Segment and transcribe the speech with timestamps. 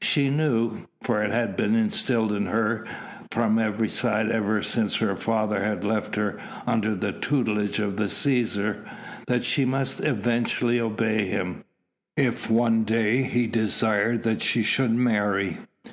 [0.00, 2.86] She knew for it had been instilled into her
[3.32, 8.04] from every side ever since her father had left her under the tutelage of the
[8.04, 8.88] Cæsar
[9.26, 11.64] that she must eventually obey him,
[12.16, 15.58] if one day he desired that she should marry.